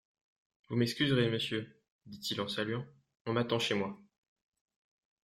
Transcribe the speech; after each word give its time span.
Vous 0.67 0.77
m'excuserez, 0.77 1.29
monsieur, 1.29 1.79
dit-il 2.07 2.41
en 2.41 2.47
saluant, 2.47 2.83
on 3.27 3.33
m'attend 3.33 3.59
chez 3.59 3.75
moi. 3.75 4.01